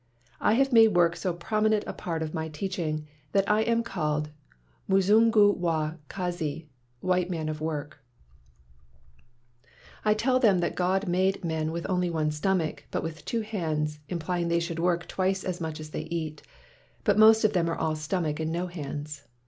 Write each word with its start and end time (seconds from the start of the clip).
I 0.39 0.53
have 0.55 0.73
made 0.73 0.95
work 0.95 1.15
so 1.15 1.31
prominent 1.31 1.83
a 1.85 1.93
part 1.93 2.23
of 2.23 2.33
my 2.33 2.49
teaching 2.49 3.05
that 3.33 3.47
I 3.47 3.61
am 3.61 3.83
called 3.83 4.31
Muzungu 4.89 5.55
wa 5.55 5.93
Kazi 6.09 6.67
[white 7.01 7.29
man 7.29 7.47
of 7.47 7.61
work]. 7.61 7.99
I 10.03 10.15
tell 10.15 10.39
them 10.39 10.57
that 10.57 10.73
God 10.73 11.07
made 11.07 11.45
men 11.45 11.71
with 11.71 11.87
only 11.87 12.09
one 12.09 12.31
stomach, 12.31 12.85
but 12.89 13.03
with 13.03 13.25
two 13.25 13.41
hands, 13.41 13.99
implying 14.09 14.47
they 14.47 14.59
should 14.59 14.79
work 14.79 15.07
twice 15.07 15.43
as 15.43 15.61
much 15.61 15.79
as 15.79 15.91
they 15.91 16.05
eat. 16.05 16.41
But 17.03 17.19
most 17.19 17.43
of 17.43 17.53
them 17.53 17.69
are 17.69 17.77
all 17.77 17.95
stomach 17.95 18.39
and 18.39 18.51
no 18.51 18.65
hands! 18.65 19.25